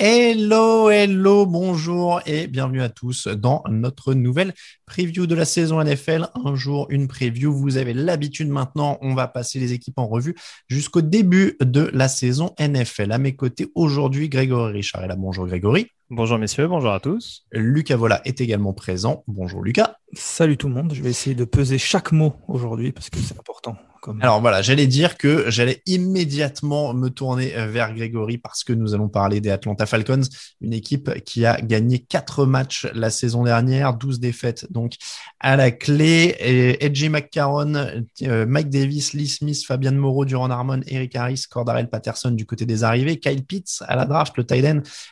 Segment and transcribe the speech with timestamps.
[0.00, 4.52] Hello, hello, bonjour et bienvenue à tous dans notre nouvelle
[4.84, 6.28] preview de la saison NFL.
[6.44, 7.52] Un jour, une preview.
[7.52, 8.98] Vous avez l'habitude maintenant.
[9.00, 10.34] On va passer les équipes en revue
[10.66, 13.12] jusqu'au début de la saison NFL.
[13.12, 15.16] À mes côtés aujourd'hui, Grégory Richard est là.
[15.16, 15.88] Bonjour Grégory.
[16.10, 17.44] Bonjour messieurs, bonjour à tous.
[17.52, 19.24] Lucas Vola est également présent.
[19.26, 19.96] Bonjour Lucas.
[20.14, 20.94] Salut tout le monde.
[20.94, 23.76] Je vais essayer de peser chaque mot aujourd'hui parce que c'est important.
[24.20, 29.08] Alors voilà, j'allais dire que j'allais immédiatement me tourner vers Grégory parce que nous allons
[29.08, 30.22] parler des Atlanta Falcons,
[30.60, 34.94] une équipe qui a gagné quatre matchs la saison dernière, 12 défaites donc
[35.40, 36.36] à la clé.
[36.80, 37.74] Edgy McCarron,
[38.22, 42.66] euh, Mike Davis, Lee Smith, Fabian Moreau, Durand Harmon, Eric Harris, Cordarel Patterson du côté
[42.66, 44.58] des arrivées, Kyle Pitts à la draft, le tight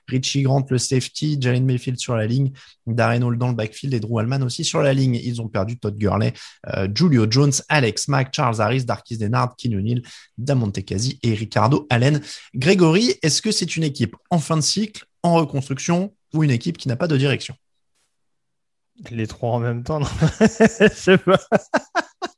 [0.08, 2.52] Richie Grant le safety, Jalen Mayfield sur la ligne,
[2.86, 5.14] Darren Hall dans le backfield et Drew Allman aussi sur la ligne.
[5.14, 6.32] Ils ont perdu Todd Gurley,
[6.68, 10.02] euh, Julio Jones, Alex Mack, Charles Harris, Darkis Denard, Keanu Neal,
[10.36, 12.20] Damonte Kazi et Ricardo Allen.
[12.54, 16.76] Grégory, est-ce que c'est une équipe en fin de cycle, en reconstruction ou une équipe
[16.76, 17.54] qui n'a pas de direction?
[19.10, 20.00] Les trois en même temps,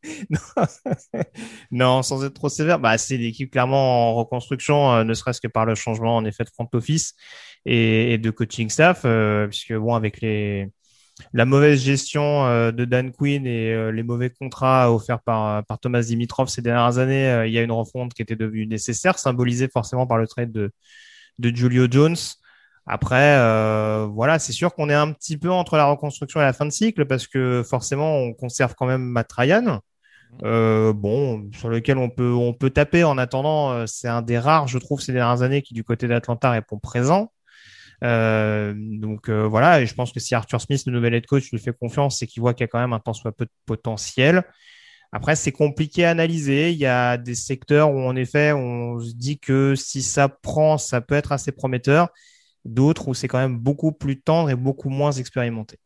[1.70, 2.02] non.
[2.02, 5.66] sans être trop sévère, bah, c'est l'équipe clairement en reconstruction, euh, ne serait-ce que par
[5.66, 7.14] le changement en effet de front office
[7.64, 10.70] et, de coaching staff, euh, puisque bon, avec les,
[11.32, 15.78] la mauvaise gestion euh, de Dan Quinn et euh, les mauvais contrats offerts par, par
[15.78, 19.18] Thomas Dimitrov ces dernières années, euh, il y a une refonte qui était devenue nécessaire,
[19.18, 20.70] symbolisée forcément par le trade de,
[21.38, 22.16] de Julio Jones.
[22.90, 23.36] Après,
[24.06, 26.70] voilà, c'est sûr qu'on est un petit peu entre la reconstruction et la fin de
[26.70, 29.80] cycle parce que forcément, on conserve quand même Matt Ryan.
[30.40, 33.04] bon, sur lequel on peut on peut taper.
[33.04, 36.50] En attendant, c'est un des rares, je trouve, ces dernières années qui du côté d'Atlanta
[36.50, 37.30] répond présent.
[38.04, 41.50] Euh, donc euh, voilà, et je pense que si Arthur Smith, le nouvel head coach,
[41.50, 43.44] lui fait confiance, c'est qu'il voit qu'il y a quand même un temps soit peu
[43.44, 44.44] de potentiel.
[45.10, 46.70] Après, c'est compliqué à analyser.
[46.70, 50.76] Il y a des secteurs où, en effet, on se dit que si ça prend,
[50.76, 52.08] ça peut être assez prometteur.
[52.64, 55.78] D'autres où c'est quand même beaucoup plus tendre et beaucoup moins expérimenté.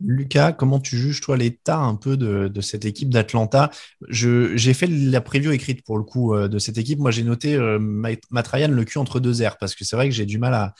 [0.00, 3.70] Lucas, comment tu juges, toi, l'état un peu de, cette équipe d'Atlanta?
[4.08, 6.98] J'ai fait la preview écrite pour le coup euh, de cette équipe.
[7.00, 10.14] Moi, j'ai noté Matt Ryan le cul entre deux airs parce que c'est vrai que
[10.14, 10.74] j'ai du mal à,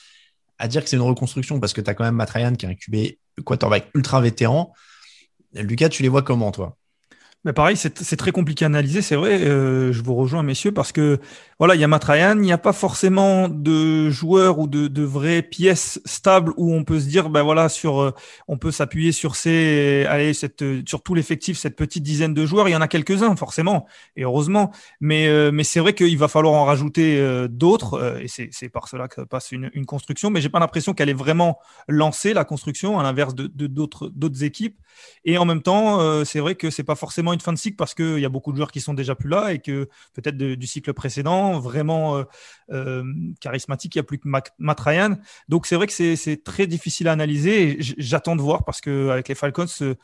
[0.59, 2.67] à dire que c'est une reconstruction parce que tu as quand même Matt Ryan qui
[2.67, 4.73] est un QB quarterback ultra vétéran.
[5.53, 6.77] Lucas, tu les vois comment, toi?
[7.45, 9.43] Mais pareil, c'est très compliqué à analyser, c'est vrai.
[9.43, 11.21] Euh, je vous rejoins, messieurs, parce que
[11.59, 14.89] voilà, il y a Matt Ryan, il n'y a pas forcément de joueurs ou de,
[14.89, 18.15] de vraies pièces stables où on peut se dire, ben voilà, sur, euh,
[18.49, 22.67] on peut s'appuyer sur ces, allez, cette, sur tout l'effectif, cette petite dizaine de joueurs.
[22.69, 24.73] Il y en a quelques-uns, forcément, et heureusement.
[25.01, 27.05] Mais, euh, mais c'est vrai qu'il va falloir en rajouter
[27.51, 30.31] d'autres, et c'est par cela que passe une, une construction.
[30.31, 34.45] Mais j'ai pas l'impression qu'elle est vraiment lancée la construction, à l'inverse de d'autres d'autres
[34.45, 34.79] équipes.
[35.25, 37.95] Et en même temps, c'est vrai que c'est pas forcément une fin de cycle parce
[37.95, 40.67] qu'il y a beaucoup de joueurs qui sont déjà plus là et que peut-être du
[40.67, 42.25] cycle précédent, vraiment euh,
[42.73, 43.05] euh,
[43.41, 45.17] charismatique, il n'y a plus que Matt Ryan.
[45.49, 47.77] Donc c'est vrai que c'est très difficile à analyser.
[47.81, 49.95] J'attends de voir parce qu'avec les Falcons, euh,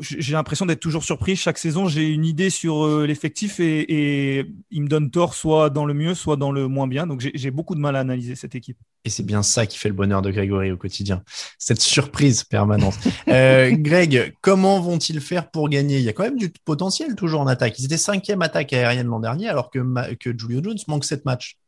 [0.00, 1.36] j'ai l'impression d'être toujours surpris.
[1.36, 5.86] Chaque saison, j'ai une idée sur euh, l'effectif et, il me donne tort soit dans
[5.86, 7.06] le mieux, soit dans le moins bien.
[7.06, 8.76] Donc j'ai beaucoup de mal à analyser cette équipe.
[9.04, 11.22] Et c'est bien ça qui fait le bonheur de Grégory au quotidien,
[11.58, 12.98] cette surprise permanente.
[13.28, 15.98] euh, Greg, comment vont-ils faire pour gagner?
[15.98, 17.78] Il y a quand même du potentiel toujours en attaque.
[17.78, 21.58] Ils étaient cinquième attaque aérienne l'an dernier, alors que, que Julio Jones manque sept matchs.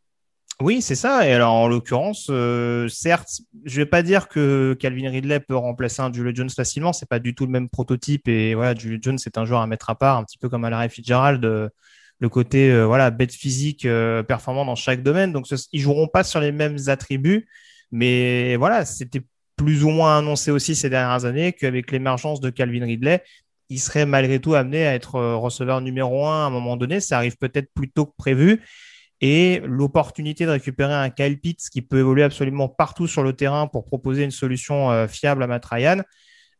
[0.62, 1.28] Oui, c'est ça.
[1.28, 6.00] Et alors, en l'occurrence, euh, certes, je vais pas dire que Calvin Ridley peut remplacer
[6.00, 6.94] un Julio Jones facilement.
[6.94, 8.26] C'est pas du tout le même prototype.
[8.26, 10.64] Et voilà, Julio Jones, c'est un joueur à mettre à part, un petit peu comme
[10.64, 11.68] à Fitzgerald, euh,
[12.20, 13.86] le côté euh, voilà bête physique
[14.26, 15.32] performant dans chaque domaine.
[15.32, 17.46] Donc, ils joueront pas sur les mêmes attributs.
[17.92, 19.22] Mais voilà, c'était
[19.56, 23.22] plus ou moins annoncé aussi ces dernières années qu'avec l'émergence de Calvin Ridley,
[23.68, 27.00] il serait malgré tout amené à être euh, receveur numéro un à un moment donné.
[27.00, 28.62] Ça arrive peut-être plus tôt que prévu.
[29.20, 33.66] Et l'opportunité de récupérer un Kyle Pitts qui peut évoluer absolument partout sur le terrain
[33.66, 36.02] pour proposer une solution euh, fiable à Matt Ryan,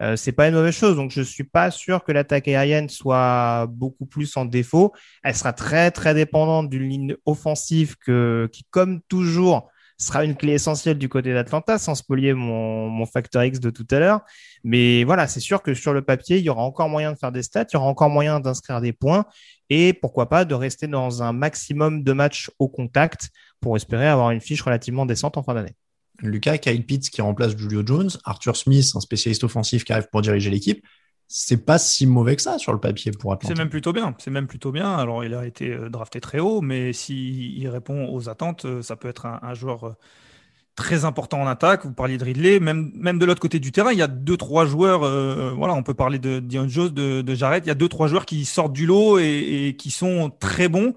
[0.02, 0.96] euh, c'est pas une mauvaise chose.
[0.96, 4.92] Donc je suis pas sûr que l'attaque aérienne soit beaucoup plus en défaut.
[5.22, 10.98] Elle sera très très dépendante d'une ligne offensive qui, comme toujours, sera une clé essentielle
[10.98, 14.20] du côté d'Atlanta, sans spolier mon, mon facteur X de tout à l'heure.
[14.64, 17.32] Mais voilà, c'est sûr que sur le papier, il y aura encore moyen de faire
[17.32, 19.24] des stats, il y aura encore moyen d'inscrire des points
[19.70, 24.30] et pourquoi pas de rester dans un maximum de matchs au contact pour espérer avoir
[24.30, 25.74] une fiche relativement décente en fin d'année.
[26.20, 30.22] Lucas, Kyle Pitts qui remplace Julio Jones, Arthur Smith, un spécialiste offensif qui arrive pour
[30.22, 30.84] diriger l'équipe
[31.28, 33.54] c'est pas si mauvais que ça sur le papier pour Atlanta.
[33.54, 34.14] C'est même plutôt bien.
[34.18, 34.96] C'est même plutôt bien.
[34.96, 38.96] Alors, il a été euh, drafté très haut, mais s'il répond aux attentes, euh, ça
[38.96, 39.96] peut être un, joueur euh,
[40.76, 41.84] très important en attaque.
[41.84, 44.36] Vous parliez de Ridley, même, même de l'autre côté du terrain, il y a deux,
[44.36, 45.00] trois joueurs.
[45.56, 47.64] voilà, on peut parler de Dion Jones, de, Jarrett.
[47.64, 50.94] Il y a deux, trois joueurs qui sortent du lot et, qui sont très bons.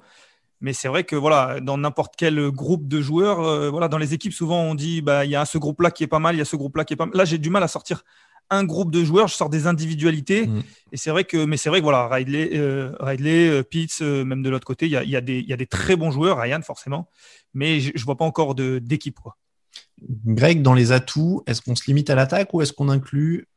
[0.62, 4.34] Mais c'est vrai que voilà, dans n'importe quel groupe de joueurs, voilà, dans les équipes,
[4.34, 6.42] souvent on dit bah il y a ce groupe-là qui est pas mal, il y
[6.42, 7.16] a ce groupe-là qui est pas mal.
[7.16, 8.04] Là, j'ai du mal à sortir
[8.50, 10.48] un groupe de joueurs, je sors des individualités.
[10.48, 10.64] Mm.
[10.92, 14.26] Et c'est vrai que, mais c'est vrai que voilà, Ridley, euh, Ridley euh, Pitts, euh,
[14.26, 16.40] même de l'autre côté, il y a, y, a y a, des très bons joueurs,
[16.40, 17.10] Ryan forcément,
[17.54, 19.20] mais je, ne vois pas encore d'équipe.
[20.26, 23.48] Greg, dans les atouts, est-ce qu'on se limite à l'attaque ou est-ce qu'on inclut,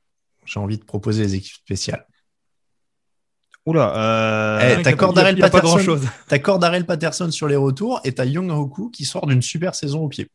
[0.44, 2.06] j'ai envie de proposer les équipes spéciales?
[3.64, 4.76] Oula, euh...
[4.78, 4.92] Eh, t'as
[6.58, 10.08] Darrell Patterson sur les retours et t'as Young Hoku qui sort d'une super saison au
[10.08, 10.28] pied.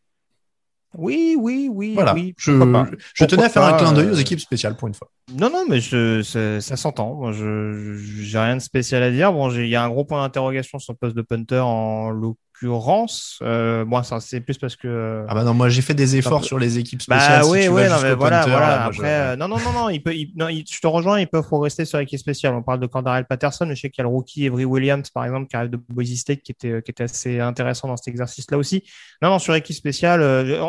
[0.98, 1.94] Oui, oui, oui.
[1.94, 2.14] Voilà.
[2.16, 5.10] Oui, je, tenais à faire un clin d'œil aux euh, équipes spéciales pour une fois.
[5.32, 7.14] Non, non, mais je, ça, s'entend.
[7.14, 9.32] Moi, je j'ai rien de spécial à dire.
[9.32, 12.47] Bon, il y a un gros point d'interrogation sur le poste de punter en l'occurrence.
[12.63, 14.88] Euh, bon, ça c'est plus parce que.
[14.88, 17.42] Euh, ah bah non, moi j'ai fait des efforts sur les équipes spéciales.
[17.42, 18.86] Bah oui, oui, non, mais voilà, voilà.
[18.86, 21.19] Après, euh, non, non, non, non, il peut, non, je te rejoins.
[21.19, 22.54] Ils peuvent rester sur l'équipe spéciale.
[22.54, 25.09] On parle de Cordarel Patterson, mais je sais qu'il y a le rookie Avery Williams,
[25.09, 28.07] par exemple, qui arrive de Boise State, qui était, qui était assez intéressant dans cet
[28.07, 28.83] exercice-là aussi.
[29.21, 30.21] Non, non, sur l'équipe spéciale.
[30.21, 30.62] Euh,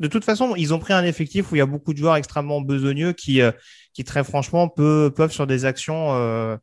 [0.00, 2.16] de toute façon, ils ont pris un effectif où il y a beaucoup de joueurs
[2.16, 3.52] extrêmement besogneux qui, euh,
[3.94, 6.56] qui très franchement peuvent, peuvent sur des actions, euh,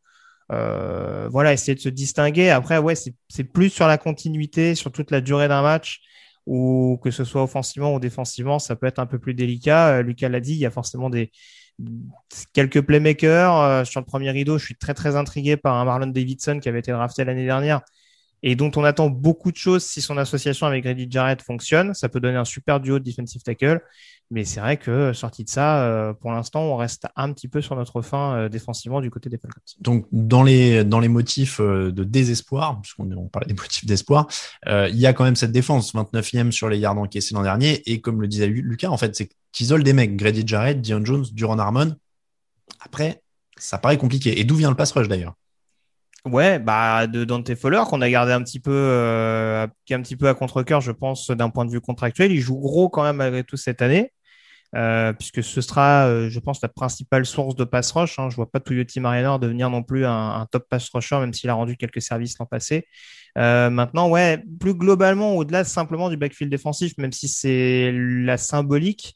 [0.51, 2.49] euh, voilà, essayer de se distinguer.
[2.49, 6.01] Après, ouais, c'est plus sur la continuité, sur toute la durée d'un match,
[6.45, 10.01] ou que ce soit offensivement ou défensivement, ça peut être un peu plus délicat.
[10.01, 11.31] Lucas l'a dit, il y a forcément des
[12.53, 14.57] quelques playmakers sur le premier rideau.
[14.57, 17.81] Je suis très très intrigué par un Marlon Davidson qui avait été drafté l'année dernière
[18.43, 21.93] et dont on attend beaucoup de choses si son association avec Grady Jarrett fonctionne.
[21.93, 23.81] Ça peut donner un super duo de defensive tackle.
[24.31, 27.61] Mais c'est vrai que sorti de ça, euh, pour l'instant, on reste un petit peu
[27.61, 29.59] sur notre fin euh, défensivement du côté des Falcons.
[29.79, 34.27] Donc dans les dans les motifs euh, de désespoir, puisqu'on on parlait des motifs d'espoir,
[34.67, 37.81] il y a quand même cette défense 29e sur les yards encaissés l'an dernier.
[37.91, 41.25] Et comme le disait Lucas, en fait, c'est qu'ils des mecs, Grady Jarrett, Dion Jones,
[41.33, 41.95] Duran Harmon.
[42.81, 43.23] Après,
[43.57, 44.39] ça paraît compliqué.
[44.39, 45.33] Et d'où vient le pass rush d'ailleurs?
[46.25, 50.27] Ouais, bah de Dante Fowler qu'on a gardé un petit peu, euh, un petit peu
[50.27, 52.31] à contre-cœur, je pense, d'un point de vue contractuel.
[52.31, 54.11] Il joue gros quand même malgré tout cette année,
[54.75, 58.19] euh, puisque ce sera, euh, je pense, la principale source de pass rush.
[58.19, 58.29] Hein.
[58.29, 61.53] Je vois pas Toyota Mariner devenir non plus un, top pass rusher, même s'il a
[61.53, 62.85] rendu quelques services l'an passé.
[63.37, 69.15] Euh, maintenant, ouais, plus globalement, au-delà simplement du backfield défensif, même si c'est la symbolique,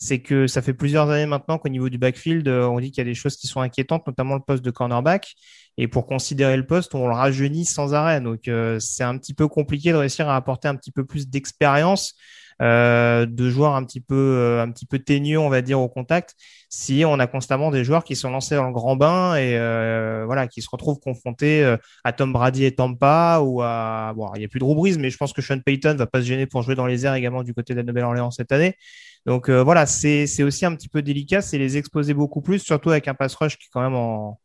[0.00, 2.98] c'est que ça fait plusieurs années maintenant qu'au niveau du backfield, euh, on dit qu'il
[2.98, 5.34] y a des choses qui sont inquiétantes, notamment le poste de cornerback.
[5.76, 8.20] Et pour considérer le poste, on le rajeunit sans arrêt.
[8.22, 11.28] Donc euh, c'est un petit peu compliqué de réussir à apporter un petit peu plus
[11.28, 12.14] d'expérience
[12.60, 15.88] euh, de joueurs un petit peu euh, un petit peu teigneux, on va dire, au
[15.88, 16.34] contact,
[16.68, 19.56] si on a constamment des joueurs qui sont lancés dans le grand bain et
[20.26, 24.44] voilà, qui se retrouvent confrontés à Tom Brady et Tampa ou à bon, il y
[24.44, 26.62] a plus de Drew mais je pense que Sean Payton va pas se gêner pour
[26.62, 28.76] jouer dans les airs également du côté de la Nouvelle-Orléans cette année.
[29.26, 33.08] Donc voilà, c'est aussi un petit peu délicat, c'est les exposer beaucoup plus, surtout avec
[33.08, 34.38] un pass rush qui est quand même en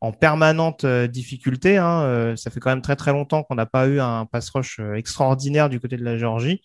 [0.00, 1.76] en permanente euh, difficulté.
[1.76, 2.02] Hein.
[2.02, 4.80] Euh, ça fait quand même très très longtemps qu'on n'a pas eu un pass rush
[4.80, 6.62] euh, extraordinaire du côté de la Géorgie.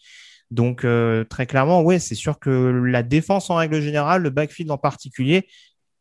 [0.51, 0.85] Donc
[1.29, 5.47] très clairement, oui, c'est sûr que la défense en règle générale, le backfield en particulier,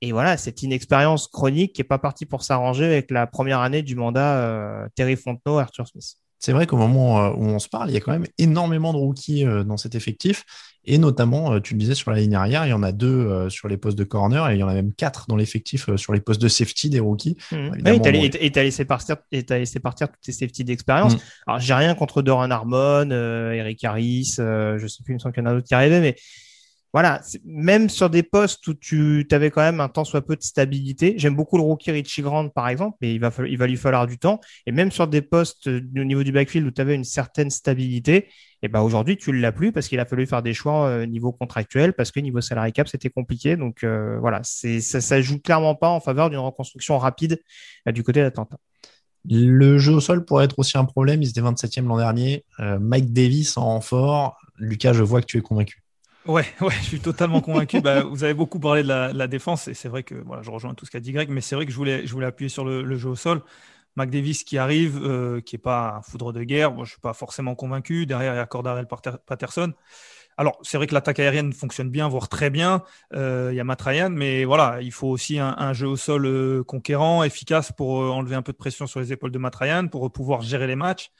[0.00, 3.82] et voilà, cette inexpérience chronique qui est pas partie pour s'arranger avec la première année
[3.82, 6.16] du mandat Terry Fontenot, Arthur Smith.
[6.44, 8.98] C'est vrai qu'au moment où on se parle, il y a quand même énormément de
[8.98, 10.44] rookies dans cet effectif.
[10.86, 13.06] Et notamment, euh, tu le disais, sur la ligne arrière, il y en a deux
[13.06, 15.88] euh, sur les postes de corner et il y en a même quatre dans l'effectif
[15.88, 17.36] euh, sur les postes de safety des rookies.
[17.52, 17.86] Mmh.
[18.40, 21.16] et t'as laissé partir, laissé partir toutes tes safety d'expérience.
[21.16, 21.20] Mmh.
[21.46, 25.42] Alors, j'ai rien contre Doran Harmon, Eric Harris, je sais plus, il me semble qu'il
[25.42, 26.16] y en a d'autres qui arrivaient, mais
[26.94, 30.42] voilà, même sur des postes où tu avais quand même un temps soit peu de
[30.42, 31.14] stabilité.
[31.18, 34.40] J'aime beaucoup le rookie Richie Grant, par exemple, mais il va, lui falloir du temps.
[34.64, 37.50] Et même sur des postes euh, au niveau du backfield où tu avais une certaine
[37.50, 38.28] stabilité,
[38.62, 41.06] et ben aujourd'hui, tu ne l'as plus parce qu'il a fallu faire des choix au
[41.06, 43.56] niveau contractuel, parce que niveau salary cap, c'était compliqué.
[43.56, 47.42] Donc voilà, c'est ça, ça joue clairement pas en faveur d'une reconstruction rapide
[47.92, 48.56] du côté d'Atlanta.
[49.30, 51.22] Le jeu au sol pourrait être aussi un problème.
[51.22, 52.44] Il était 27e l'an dernier.
[52.60, 54.36] Euh, Mike Davis en renfort.
[54.56, 55.83] Lucas, je vois que tu es convaincu.
[56.26, 57.80] Ouais, ouais, je suis totalement convaincu.
[57.80, 60.74] bah, vous avez beaucoup parlé de la, défense et c'est vrai que voilà, je rejoins
[60.74, 62.64] tout ce qu'a dit Greg, mais c'est vrai que je voulais, je voulais appuyer sur
[62.64, 63.42] le, jeu au sol.
[63.96, 66.74] Mike Davis qui arrive, euh, qui n'est pas un foudre de guerre.
[66.76, 68.06] Je ne suis pas forcément convaincu.
[68.06, 68.86] Derrière, il y a Cordarel
[69.26, 69.72] Patterson.
[70.36, 72.82] Alors, c'est vrai que l'attaque aérienne fonctionne bien, voire très bien.
[73.12, 76.26] Euh, il y a Matt Ryan, mais voilà, il faut aussi un, jeu au sol
[76.26, 79.86] euh, conquérant, efficace pour enlever un peu de pression sur les épaules de Matt Ryan,
[79.86, 81.12] pour pouvoir gérer les matchs.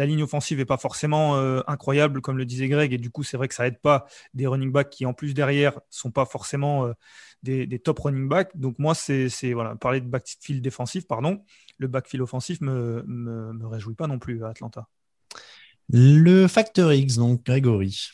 [0.00, 3.36] La ligne offensive n'est pas forcément incroyable, comme le disait Greg, et du coup, c'est
[3.36, 6.90] vrai que ça aide pas des running backs qui, en plus, derrière, sont pas forcément
[7.42, 8.56] des, top running backs.
[8.56, 11.44] Donc, moi, c'est voilà, parler de backfield défensif, pardon.
[11.76, 14.88] Le backfield offensif me, me, me réjouit pas non plus à Atlanta.
[15.92, 18.10] Le facteur X, donc Grégory.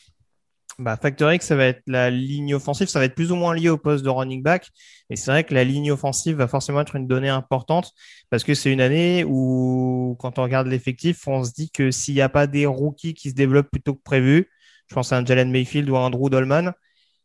[0.79, 3.55] Bah, Factor X, ça va être la ligne offensive, ça va être plus ou moins
[3.55, 4.69] lié au poste de running back.
[5.09, 7.93] Et c'est vrai que la ligne offensive va forcément être une donnée importante
[8.29, 12.13] parce que c'est une année où, quand on regarde l'effectif, on se dit que s'il
[12.13, 14.51] n'y a pas des rookies qui se développent plutôt que prévu,
[14.87, 16.73] je pense à un Jalen Mayfield ou à un Dolman,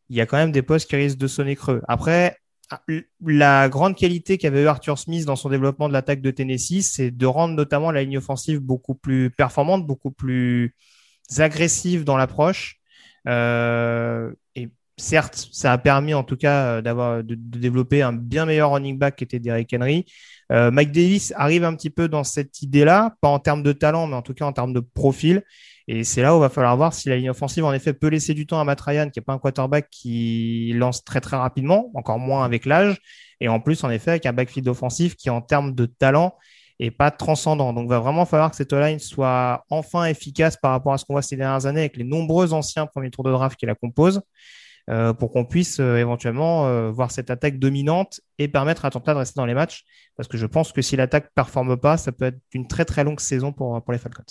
[0.09, 1.83] il y a quand même des postes qui risquent de sonner creux.
[1.89, 2.39] Après,
[3.21, 7.11] la grande qualité qu'avait eu Arthur Smith dans son développement de l'attaque de Tennessee, c'est
[7.11, 10.75] de rendre notamment la ligne offensive beaucoup plus performante, beaucoup plus
[11.39, 12.82] agressive dans l'approche.
[13.29, 18.47] Euh, et certes, ça a permis en tout cas euh, d'avoir de, développer un bien
[18.47, 20.05] meilleur running back qui était Derrick Henry.
[20.51, 24.07] Euh, Mike Davis arrive un petit peu dans cette idée-là, pas en termes de talent,
[24.07, 25.43] mais en tout cas en termes de profil.
[25.89, 28.07] Et c'est là où il va falloir voir si la ligne offensive, en effet, peut
[28.09, 31.37] laisser du temps à Matt Ryan, qui n'est pas un quarterback qui lance très très
[31.37, 32.99] rapidement, encore moins avec l'âge.
[33.41, 36.37] Et en plus, en effet, avec un backfield offensif qui, en termes de talent,
[36.83, 37.73] et pas transcendant.
[37.73, 41.05] Donc, il va vraiment falloir que cette line soit enfin efficace par rapport à ce
[41.05, 43.77] qu'on voit ces dernières années avec les nombreux anciens premiers tours de draft qui la
[43.77, 44.21] composent.
[44.91, 49.15] Euh, pour qu'on puisse euh, éventuellement euh, voir cette attaque dominante et permettre à Atlanta
[49.15, 49.85] de rester dans les matchs.
[50.17, 52.85] Parce que je pense que si l'attaque ne performe pas, ça peut être une très
[52.85, 54.25] très longue saison pour, pour les Falcons.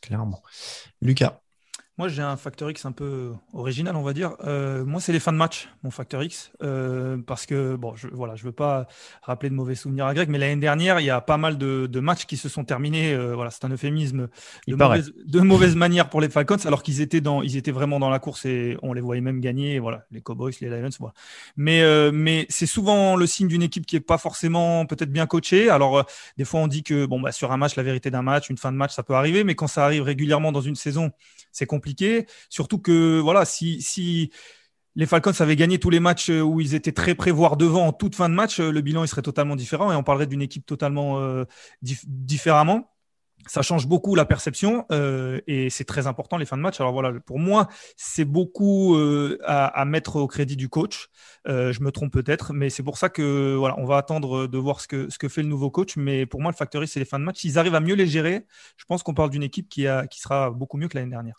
[0.00, 0.42] Clairement.
[1.00, 1.41] Lucas.
[2.02, 4.32] Moi, j'ai un facteur X un peu original, on va dire.
[4.42, 8.08] Euh, moi, c'est les fins de match, mon facteur X, euh, parce que bon, je,
[8.08, 8.88] voilà, je veux pas
[9.22, 11.86] rappeler de mauvais souvenirs à Greg, mais l'année dernière, il y a pas mal de,
[11.86, 13.14] de matchs qui se sont terminés.
[13.14, 14.26] Euh, voilà, c'est un euphémisme
[14.66, 18.00] de mauvaise, de mauvaise, manière pour les Falcons, alors qu'ils étaient dans, ils étaient vraiment
[18.00, 19.78] dans la course et on les voyait même gagner.
[19.78, 21.14] Voilà, les Cowboys, les Lions, voilà.
[21.56, 25.70] Mais mais c'est souvent le signe d'une équipe qui est pas forcément peut-être bien coachée.
[25.70, 26.04] Alors
[26.36, 28.58] des fois, on dit que bon, bah, sur un match, la vérité d'un match, une
[28.58, 31.12] fin de match, ça peut arriver, mais quand ça arrive régulièrement dans une saison,
[31.52, 32.26] c'est compliqué.
[32.48, 34.30] Surtout que, voilà, si, si
[34.96, 37.92] les Falcons avaient gagné tous les matchs où ils étaient très près, voire devant en
[37.92, 40.66] toute fin de match, le bilan il serait totalement différent et on parlerait d'une équipe
[40.66, 41.44] totalement euh,
[41.80, 42.91] différemment
[43.46, 46.80] ça change beaucoup la perception euh, et c'est très important les fins de match.
[46.80, 51.08] Alors voilà, pour moi, c'est beaucoup euh, à, mettre au crédit du coach.
[51.48, 54.58] Euh, je me trompe peut-être, mais c'est pour ça que voilà, on va attendre de
[54.58, 55.96] voir ce que ce que fait le nouveau coach.
[55.96, 57.40] Mais pour moi, le factory, c'est les fins de match.
[57.40, 58.46] S'ils arrivent à mieux les gérer,
[58.76, 61.36] je pense qu'on parle d'une équipe qui a qui sera beaucoup mieux que l'année dernière.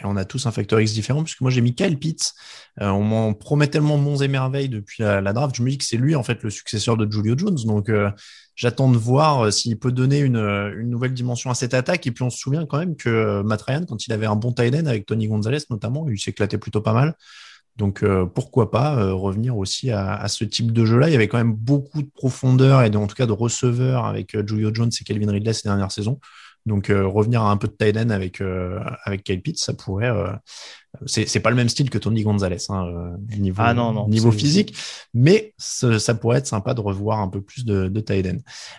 [0.00, 2.34] Et on a tous un facteur X différent, puisque moi j'ai mis Kyle Pitts.
[2.80, 5.56] on m'en promet tellement monts et merveilles depuis la, draft.
[5.56, 7.58] Je me dis que c'est lui en fait le successeur de Julio Jones.
[7.64, 7.88] Donc
[8.56, 12.06] J'attends de voir euh, s'il peut donner une, euh, nouvelle dimension à cette attaque.
[12.06, 14.36] Et puis on se souvient quand même que euh, Matt Ryan, quand il avait un
[14.36, 17.14] bon tight end avec Tony Gonzalez notamment, il s'éclatait plutôt pas mal.
[17.76, 18.04] Donc
[18.36, 21.08] pourquoi pas revenir aussi à, ce type de jeu-là.
[21.08, 24.36] Il y avait quand même beaucoup de profondeur et en tout cas de receveurs avec
[24.46, 26.20] Julio Jones et Kelvin Ridley ces dernières saisons.
[26.66, 28.40] Donc revenir à un peu de tight end avec
[29.04, 30.10] avec Kyle Pitts, ça pourrait
[31.06, 33.74] c'est pas le même style que Tony Gonzalez hein, euh, niveau, ah
[34.08, 34.76] niveau physique,
[35.12, 38.04] mais ça pourrait être sympa de revoir un peu plus de, de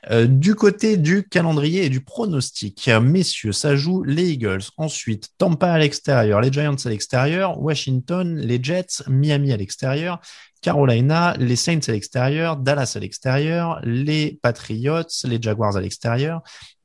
[0.10, 5.72] euh, du côté du calendrier et du pronostic, messieurs, ça joue les Eagles, ensuite Tampa
[5.72, 10.22] à l'extérieur, les Giants à l'extérieur, Washington, les Jets, Miami à l'extérieur,
[10.66, 16.42] Carolina, les Saints à l'extérieur, Dallas à l'extérieur, les Patriots, les Jaguars à l'extérieur,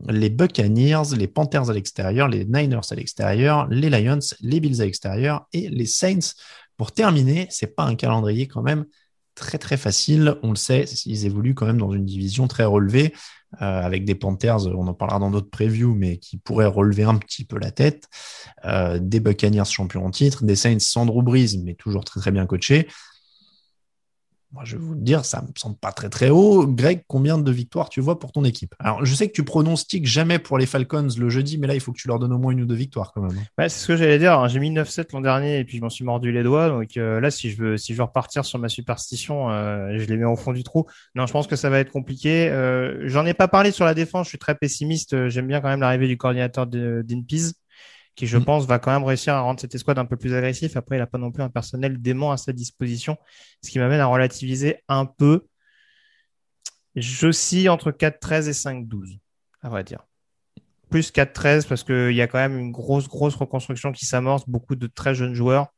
[0.06, 4.84] les Buccaneers, les Panthers à l'extérieur, les Niners à l'extérieur, les Lions, les Bills à
[4.84, 6.34] l'extérieur et les Saints.
[6.76, 8.84] Pour terminer, c'est pas un calendrier quand même
[9.34, 10.36] très très facile.
[10.42, 13.14] On le sait, ils évoluent quand même dans une division très relevée.
[13.62, 17.16] Euh, avec des Panthers, on en parlera dans d'autres previews, mais qui pourraient relever un
[17.16, 18.08] petit peu la tête,
[18.66, 22.30] euh, des Buccaneers champions en titre, des Saints sans Drew Brees, mais toujours très très
[22.30, 22.86] bien coachés,
[24.52, 26.66] moi, je vais vous le dire, ça me semble pas très très haut.
[26.66, 28.74] Greg, combien de victoires tu vois pour ton équipe?
[28.80, 31.80] Alors, je sais que tu pronostiques jamais pour les Falcons le jeudi, mais là, il
[31.80, 33.36] faut que tu leur donnes au moins une ou deux victoires quand même.
[33.58, 34.48] Ouais, c'est ce que j'allais dire.
[34.48, 36.68] J'ai mis 9-7 l'an dernier et puis je m'en suis mordu les doigts.
[36.68, 40.06] Donc euh, là, si je veux, si je veux repartir sur ma superstition, euh, je
[40.06, 40.86] les mets au fond du trou.
[41.14, 42.48] Non, je pense que ça va être compliqué.
[42.48, 44.26] Euh, J'en ai pas parlé sur la défense.
[44.26, 45.28] Je suis très pessimiste.
[45.28, 47.54] J'aime bien quand même l'arrivée du coordinateur d'Inpiz
[48.20, 48.44] qui, je mm.
[48.44, 50.76] pense, va quand même réussir à rendre cette escouade un peu plus agressif.
[50.76, 53.16] Après, il n'a pas non plus un personnel dément à sa disposition,
[53.64, 55.46] ce qui m'amène à relativiser un peu.
[56.96, 59.18] Je entre 4-13 et 5-12,
[59.62, 60.04] à vrai dire.
[60.90, 64.74] Plus 4-13 parce qu'il y a quand même une grosse, grosse reconstruction qui s'amorce, beaucoup
[64.74, 65.68] de très jeunes joueurs.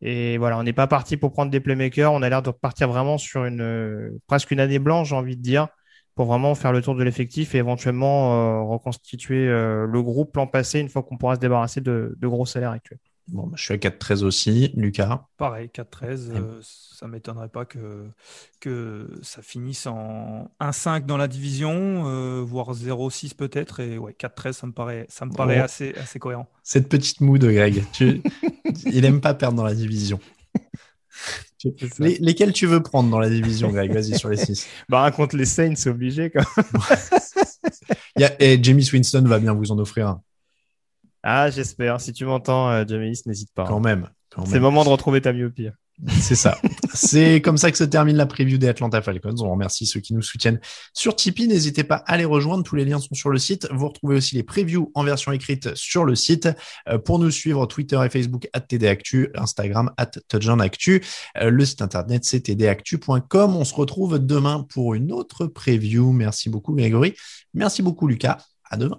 [0.00, 2.12] Et voilà, on n'est pas parti pour prendre des playmakers.
[2.12, 5.42] On a l'air de partir vraiment sur une presque une année blanche, j'ai envie de
[5.42, 5.68] dire
[6.14, 10.46] pour vraiment faire le tour de l'effectif et éventuellement euh, reconstituer euh, le groupe l'an
[10.46, 13.00] passé une fois qu'on pourra se débarrasser de, gros salaires actuels.
[13.28, 14.70] Bon, bah, je suis à 4-13 aussi.
[14.76, 16.30] Lucas Pareil, 4-13.
[16.30, 18.06] Euh, ça ne m'étonnerait pas que,
[18.60, 23.80] que ça finisse en 1-5 dans la division, voire 0-6 peut-être.
[23.80, 26.48] Et ouais, 4-13, ça me paraît, ça me paraît assez, assez cohérent.
[26.62, 27.84] Cette petite moue de Greg.
[28.84, 30.20] Il n'aime pas perdre dans la division.
[31.98, 33.92] Lesquels tu veux prendre dans la division, Greg?
[33.92, 34.66] Vas-y sur les 6.
[34.88, 36.30] bah, contre les Saints, c'est obligé.
[36.30, 36.44] Quand
[38.16, 40.22] Il et Jamie Winston va bien vous en offrir un.
[41.22, 42.00] Ah, j'espère.
[42.00, 43.64] Si tu m'entends, euh, Jamie, n'hésite pas.
[43.64, 44.08] Quand même.
[44.46, 45.68] C'est le moment de retrouver ta myopie.
[46.20, 46.58] C'est ça.
[46.92, 49.36] C'est comme ça que se termine la preview des Atlanta Falcons.
[49.40, 50.60] On remercie ceux qui nous soutiennent
[50.92, 51.46] sur Tipeee.
[51.46, 52.64] N'hésitez pas à les rejoindre.
[52.64, 53.68] Tous les liens sont sur le site.
[53.72, 56.48] Vous retrouvez aussi les previews en version écrite sur le site.
[56.88, 60.10] Euh, pour nous suivre, Twitter et Facebook, at TDActu, Instagram, at
[60.60, 61.02] Actu.
[61.38, 63.56] Euh, le site internet, c'est tdactu.com.
[63.56, 66.12] On se retrouve demain pour une autre preview.
[66.12, 67.14] Merci beaucoup, Grégory.
[67.54, 68.38] Merci beaucoup, Lucas.
[68.68, 68.98] À demain.